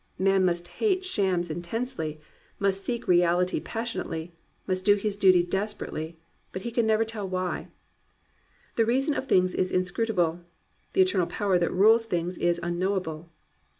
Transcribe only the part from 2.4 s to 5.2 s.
must seek reality passionately, must do his